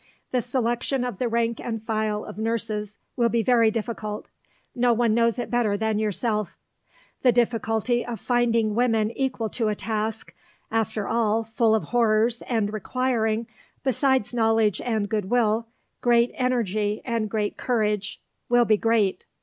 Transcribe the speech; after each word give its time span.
The 0.31 0.41
selection 0.41 1.03
of 1.03 1.19
the 1.19 1.27
rank 1.27 1.59
and 1.59 1.79
file 1.83 2.25
of 2.25 2.39
nurses 2.39 2.97
will 3.15 3.29
be 3.29 3.43
very 3.43 3.69
difficult: 3.69 4.25
no 4.73 4.93
one 4.93 5.13
knows 5.13 5.37
it 5.37 5.51
better 5.51 5.77
than 5.77 5.99
yourself. 5.99 6.57
The 7.21 7.31
difficulty 7.31 8.03
of 8.03 8.19
finding 8.19 8.73
women 8.73 9.11
equal 9.11 9.47
to 9.49 9.67
a 9.67 9.75
task, 9.75 10.33
after 10.71 11.07
all, 11.07 11.43
full 11.43 11.75
of 11.75 11.83
horrors, 11.93 12.41
and 12.49 12.73
requiring, 12.73 13.45
besides 13.83 14.33
knowledge 14.33 14.81
and 14.81 15.07
goodwill, 15.07 15.67
great 16.01 16.31
energy 16.33 17.03
and 17.05 17.29
great 17.29 17.55
courage, 17.57 18.23
will 18.49 18.65
be 18.65 18.77
great. 18.77 19.27